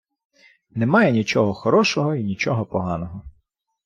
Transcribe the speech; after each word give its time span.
Немає 0.71 1.11
нічого 1.11 1.53
хорошого 1.53 2.13
й 2.15 2.23
нічого 2.23 2.65
поганого. 2.65 3.21